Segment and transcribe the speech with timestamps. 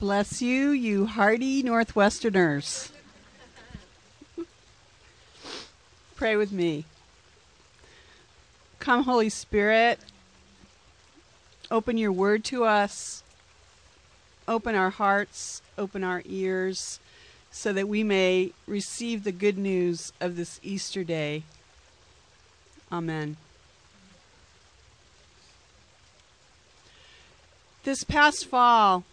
[0.00, 2.90] Bless you, you hardy Northwesterners.
[6.16, 6.86] Pray with me.
[8.78, 10.00] Come, Holy Spirit,
[11.70, 13.22] open your word to us,
[14.48, 16.98] open our hearts, open our ears,
[17.50, 21.42] so that we may receive the good news of this Easter day.
[22.90, 23.36] Amen.
[27.84, 29.04] This past fall,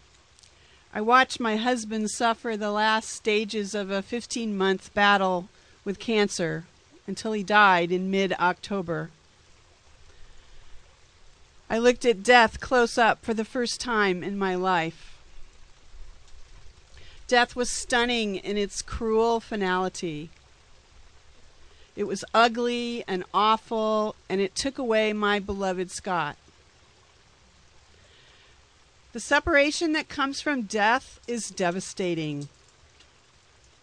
[0.97, 5.47] I watched my husband suffer the last stages of a 15 month battle
[5.85, 6.65] with cancer
[7.05, 9.11] until he died in mid October.
[11.69, 15.19] I looked at death close up for the first time in my life.
[17.27, 20.31] Death was stunning in its cruel finality.
[21.95, 26.37] It was ugly and awful, and it took away my beloved Scott.
[29.13, 32.49] The separation that comes from death is devastating.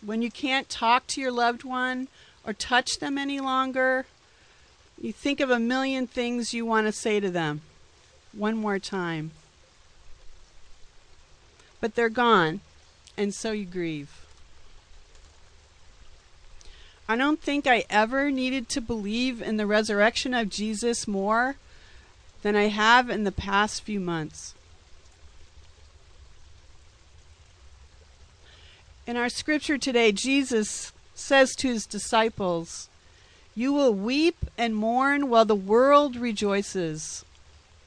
[0.00, 2.08] When you can't talk to your loved one
[2.47, 4.06] or touch them any longer,
[5.00, 7.62] you think of a million things you want to say to them
[8.33, 9.31] one more time.
[11.81, 12.61] But they're gone,
[13.16, 14.25] and so you grieve.
[17.09, 21.56] I don't think I ever needed to believe in the resurrection of Jesus more
[22.42, 24.55] than I have in the past few months.
[29.06, 32.88] In our scripture today, Jesus says to his disciples,
[33.55, 37.22] You will weep and mourn while the world rejoices.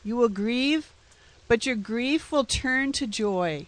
[0.04, 0.94] You will grieve,
[1.48, 3.66] but your grief will turn to joy.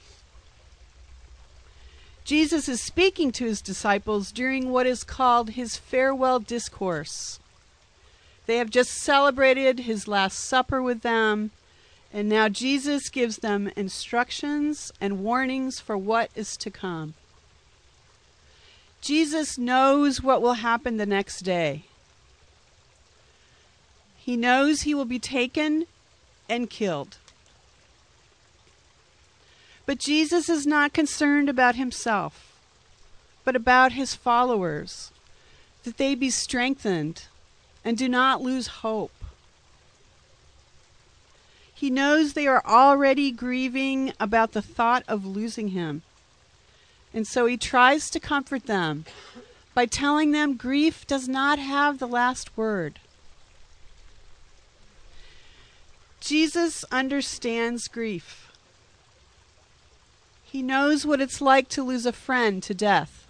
[2.23, 7.39] Jesus is speaking to his disciples during what is called his farewell discourse.
[8.45, 11.50] They have just celebrated his Last Supper with them,
[12.14, 17.16] and now Jesus gives them instructions and warnings for what is to come.
[19.02, 21.83] Jesus knows what will happen the next day.
[24.17, 25.86] He knows he will be taken
[26.48, 27.17] and killed.
[29.86, 32.55] But Jesus is not concerned about himself,
[33.43, 35.11] but about his followers,
[35.83, 37.23] that they be strengthened
[37.83, 39.11] and do not lose hope.
[41.73, 46.04] He knows they are already grieving about the thought of losing him.
[47.19, 49.03] And so he tries to comfort them
[49.73, 52.97] by telling them grief does not have the last word.
[56.21, 58.53] Jesus understands grief.
[60.45, 63.27] He knows what it's like to lose a friend to death.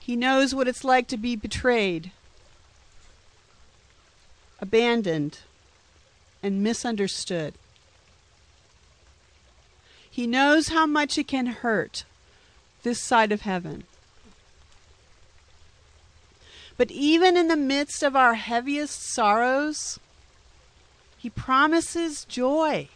[0.00, 2.12] He knows what it's like to be betrayed,
[4.58, 5.40] abandoned,
[6.42, 7.52] and misunderstood.
[10.16, 12.06] He knows how much it can hurt
[12.82, 13.84] this side of heaven.
[16.78, 20.00] But even in the midst of our heaviest sorrows,
[21.18, 22.88] He promises joy.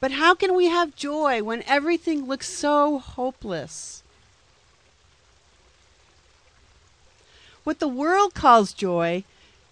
[0.00, 4.02] But how can we have joy when everything looks so hopeless?
[7.62, 9.22] What the world calls joy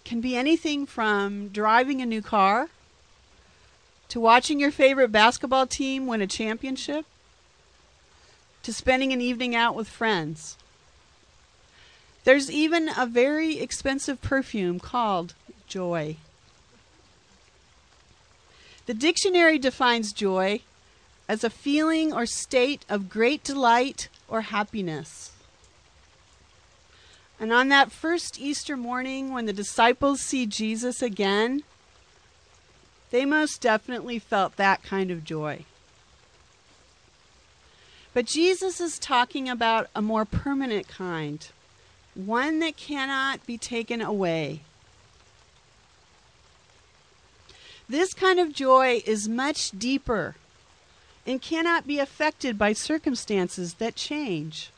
[0.05, 2.69] can be anything from driving a new car
[4.11, 7.05] to watching your favorite basketball team win a championship,
[8.61, 10.57] to spending an evening out with friends.
[12.25, 15.33] There's even a very expensive perfume called
[15.65, 16.17] joy.
[18.85, 20.59] The dictionary defines joy
[21.29, 25.31] as a feeling or state of great delight or happiness.
[27.39, 31.63] And on that first Easter morning, when the disciples see Jesus again,
[33.11, 35.65] they most definitely felt that kind of joy.
[38.13, 41.47] But Jesus is talking about a more permanent kind,
[42.15, 44.61] one that cannot be taken away.
[47.87, 50.35] This kind of joy is much deeper
[51.27, 54.71] and cannot be affected by circumstances that change.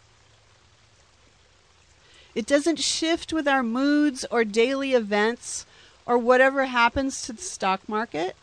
[2.35, 5.65] It doesn't shift with our moods or daily events
[6.05, 8.35] or whatever happens to the stock market.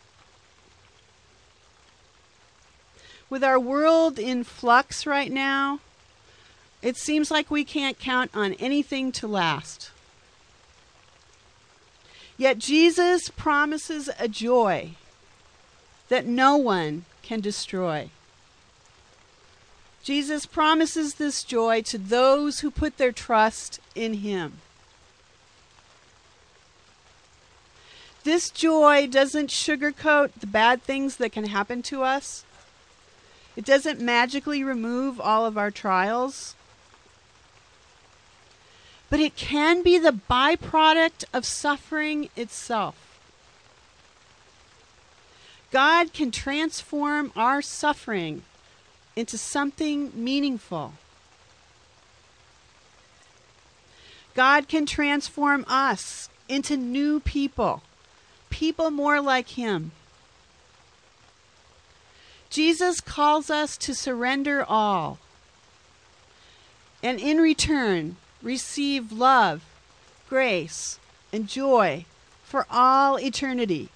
[3.28, 5.80] With our world in flux right now,
[6.82, 9.90] it seems like we can't count on anything to last.
[12.36, 14.92] Yet Jesus promises a joy
[16.08, 18.10] that no one can destroy.
[20.02, 24.54] Jesus promises this joy to those who put their trust in Him.
[28.22, 32.44] This joy doesn't sugarcoat the bad things that can happen to us.
[33.56, 36.54] It doesn't magically remove all of our trials.
[39.08, 42.94] But it can be the byproduct of suffering itself.
[45.70, 48.42] God can transform our suffering
[49.16, 50.94] into something meaningful.
[54.34, 57.82] God can transform us into new people
[58.50, 59.92] people more like Him.
[62.50, 65.18] Jesus calls us to surrender all
[67.02, 69.62] and in return receive love,
[70.28, 70.98] grace,
[71.32, 72.04] and joy
[72.44, 73.88] for all eternity.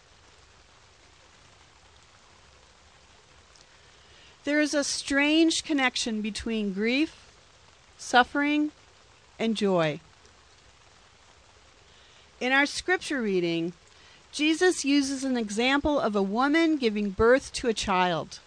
[4.45, 7.33] There is a strange connection between grief,
[7.97, 8.73] suffering,
[9.39, 10.01] and joy.
[12.41, 13.73] In our scripture reading,
[14.35, 18.41] Jesus uses an example of a woman giving birth to a child.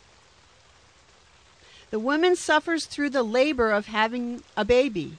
[1.92, 5.14] The woman suffers through the labor of having a baby.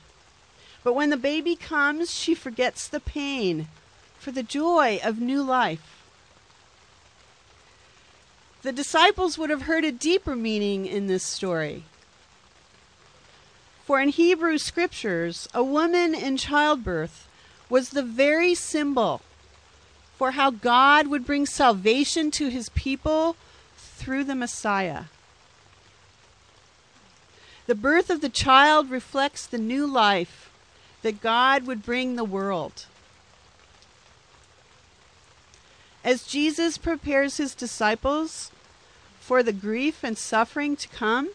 [0.84, 3.68] But when the baby comes, she forgets the pain
[4.18, 6.04] for the joy of new life.
[8.60, 11.84] The disciples would have heard a deeper meaning in this story.
[13.86, 17.26] For in Hebrew scriptures, a woman in childbirth
[17.70, 19.22] was the very symbol
[20.18, 23.36] for how God would bring salvation to his people
[23.76, 25.04] through the Messiah.
[27.68, 30.50] The birth of the child reflects the new life
[31.02, 32.86] that God would bring the world.
[36.02, 38.50] As Jesus prepares his disciples
[39.20, 41.30] for the grief and suffering to come,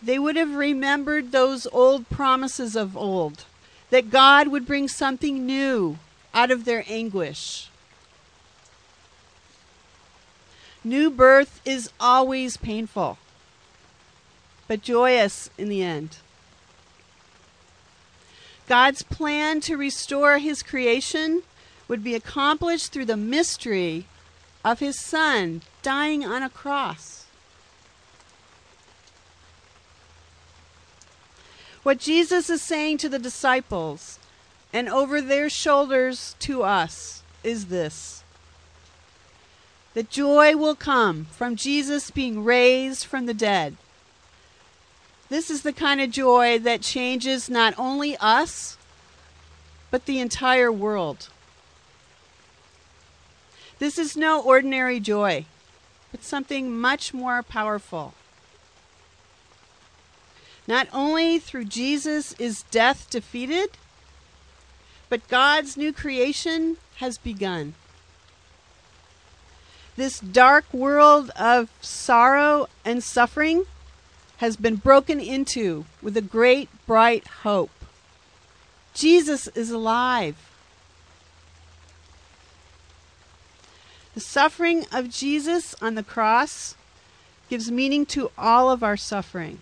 [0.00, 3.44] they would have remembered those old promises of old
[3.90, 5.98] that God would bring something new
[6.32, 7.70] out of their anguish.
[10.84, 13.18] New birth is always painful,
[14.66, 16.16] but joyous in the end.
[18.66, 21.42] God's plan to restore his creation
[21.86, 24.06] would be accomplished through the mystery
[24.64, 27.26] of his son dying on a cross.
[31.82, 34.18] What Jesus is saying to the disciples
[34.72, 38.22] and over their shoulders to us is this
[39.94, 43.76] that joy will come from Jesus being raised from the dead.
[45.28, 48.76] This is the kind of joy that changes not only us,
[49.90, 51.28] but the entire world.
[53.78, 55.46] This is no ordinary joy,
[56.10, 58.14] but something much more powerful.
[60.66, 63.70] Not only through Jesus is death defeated,
[65.08, 67.74] but God's new creation has begun.
[69.94, 73.66] This dark world of sorrow and suffering
[74.38, 77.70] has been broken into with a great bright hope.
[78.94, 80.36] Jesus is alive.
[84.14, 86.74] The suffering of Jesus on the cross
[87.50, 89.60] gives meaning to all of our suffering.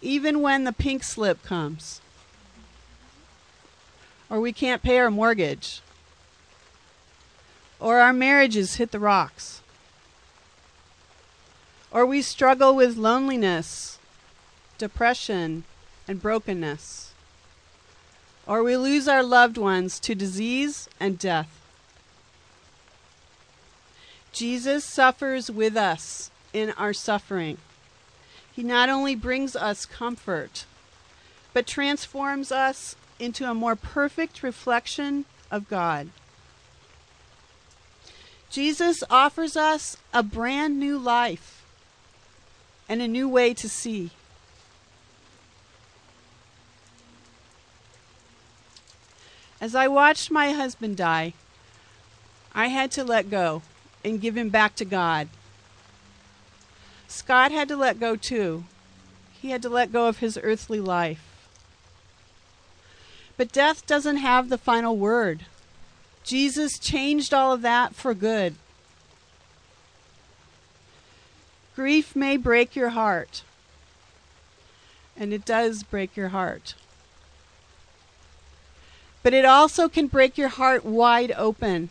[0.00, 2.00] Even when the pink slip comes,
[4.30, 5.81] or we can't pay our mortgage,
[7.82, 9.60] or our marriages hit the rocks,
[11.90, 13.98] or we struggle with loneliness,
[14.78, 15.64] depression,
[16.06, 17.12] and brokenness,
[18.46, 21.60] or we lose our loved ones to disease and death.
[24.30, 27.58] Jesus suffers with us in our suffering.
[28.52, 30.66] He not only brings us comfort,
[31.52, 36.10] but transforms us into a more perfect reflection of God.
[38.52, 41.64] Jesus offers us a brand new life
[42.86, 44.10] and a new way to see.
[49.58, 51.32] As I watched my husband die,
[52.54, 53.62] I had to let go
[54.04, 55.30] and give him back to God.
[57.08, 58.64] Scott had to let go too.
[59.32, 61.48] He had to let go of his earthly life.
[63.38, 65.46] But death doesn't have the final word.
[66.24, 68.54] Jesus changed all of that for good.
[71.74, 73.42] Grief may break your heart,
[75.16, 76.74] and it does break your heart.
[79.22, 81.88] But it also can break your heart wide open.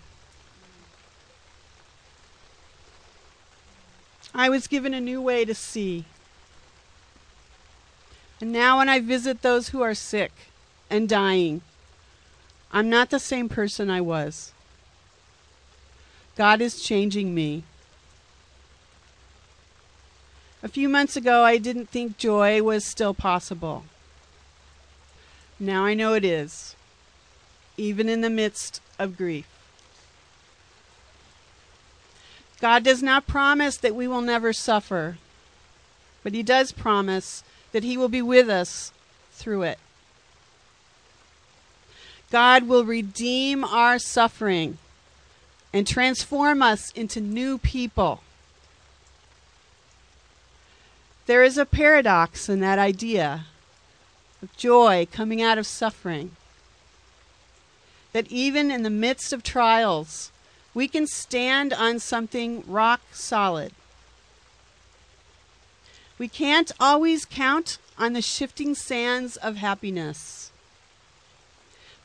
[4.34, 6.06] I was given a new way to see.
[8.40, 10.32] And now, when I visit those who are sick
[10.90, 11.62] and dying,
[12.72, 14.54] I'm not the same person I was.
[16.38, 17.64] God is changing me.
[20.64, 23.84] A few months ago, I didn't think joy was still possible.
[25.60, 26.76] Now I know it is,
[27.78, 29.48] even in the midst of grief.
[32.62, 35.18] God does not promise that we will never suffer,
[36.24, 38.94] but He does promise that He will be with us
[39.32, 39.80] through it.
[42.32, 44.78] God will redeem our suffering
[45.74, 48.22] and transform us into new people.
[51.26, 53.46] There is a paradox in that idea
[54.42, 56.32] of joy coming out of suffering.
[58.14, 60.32] That even in the midst of trials,
[60.74, 63.72] we can stand on something rock solid.
[66.18, 70.51] We can't always count on the shifting sands of happiness,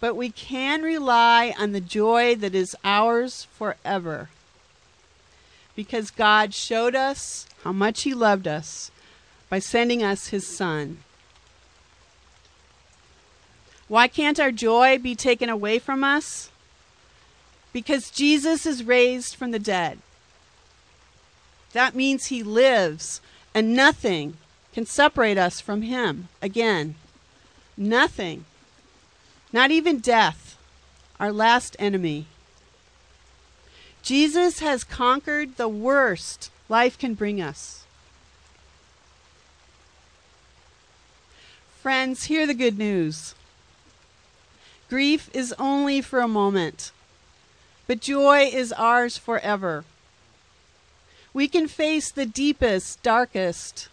[0.00, 4.28] but we can rely on the joy that is ours forever.
[5.74, 8.90] Because God showed us how much He loved us
[9.48, 10.98] by sending us His Son.
[13.88, 16.50] Why can't our joy be taken away from us?
[17.76, 19.98] because Jesus is raised from the dead.
[21.74, 23.20] That means he lives,
[23.54, 24.38] and nothing
[24.72, 26.94] can separate us from him again.
[27.76, 28.46] Nothing.
[29.56, 30.58] Not even death,
[31.18, 32.26] our last enemy.
[34.02, 37.86] Jesus has conquered the worst life can bring us.
[41.80, 43.34] Friends, hear the good news.
[44.90, 46.92] Grief is only for a moment
[47.86, 49.86] but joy is ours forever.
[51.32, 53.88] We can face the deepest, darkest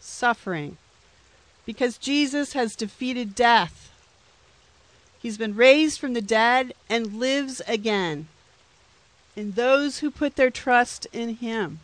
[0.00, 0.78] suffering
[1.64, 3.92] because Jesus has defeated death.
[5.20, 8.28] He's been raised from the dead and lives again
[9.34, 11.80] in those who put their trust in him.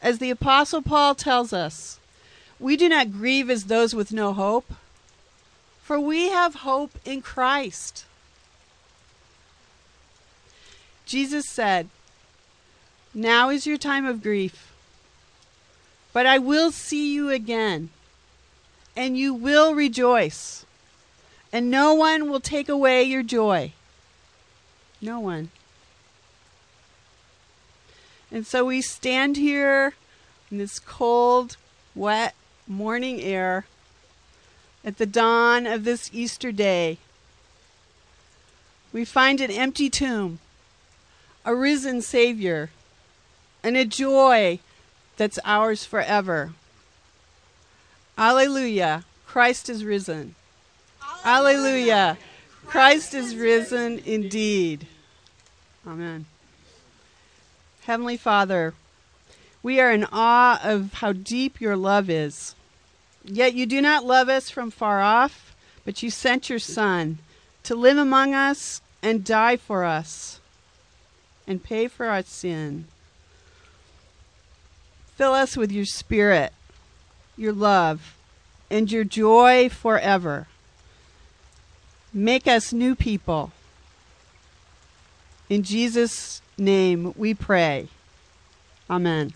[0.00, 1.98] As the Apostle Paul tells us,
[2.60, 4.72] we do not grieve as those with no hope,
[5.82, 8.04] for we have hope in Christ.
[11.06, 11.88] Jesus said,
[13.14, 14.72] Now is your time of grief,
[16.12, 17.88] but I will see you again,
[18.94, 20.66] and you will rejoice,
[21.52, 23.72] and no one will take away your joy.
[25.00, 25.50] No one.
[28.30, 29.94] And so we stand here
[30.50, 31.56] in this cold,
[31.94, 32.34] wet
[32.66, 33.64] morning air
[34.84, 36.98] at the dawn of this Easter day.
[38.92, 40.38] We find an empty tomb
[41.48, 42.68] a risen Savior,
[43.62, 44.58] and a joy
[45.16, 46.52] that's ours forever.
[48.18, 49.04] Alleluia.
[49.26, 50.34] Christ is risen.
[51.24, 52.18] Alleluia.
[52.66, 54.86] Christ is risen indeed.
[55.86, 56.26] Amen.
[57.82, 58.74] Heavenly Father,
[59.62, 62.54] we are in awe of how deep your love is.
[63.24, 67.18] Yet you do not love us from far off, but you sent your Son
[67.62, 70.40] to live among us and die for us
[71.46, 72.84] and pay for our sin.
[75.16, 76.52] Fill us with your spirit,
[77.36, 78.14] your love,
[78.70, 80.46] and your joy forever.
[82.18, 83.52] Make us new people.
[85.48, 87.86] In Jesus' name we pray.
[88.90, 89.34] Amen.